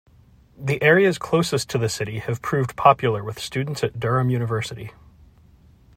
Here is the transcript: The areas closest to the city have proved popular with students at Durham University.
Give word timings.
The 0.57 0.81
areas 0.81 1.19
closest 1.19 1.69
to 1.69 1.77
the 1.77 1.87
city 1.87 2.17
have 2.17 2.41
proved 2.41 2.75
popular 2.75 3.23
with 3.23 3.37
students 3.37 3.83
at 3.83 3.99
Durham 3.99 4.31
University. 4.31 4.93